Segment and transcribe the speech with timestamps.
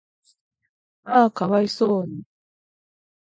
[1.03, 2.23] 嗚呼可哀想に